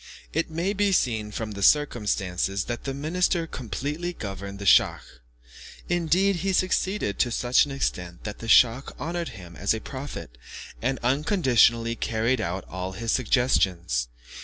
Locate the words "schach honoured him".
8.47-9.55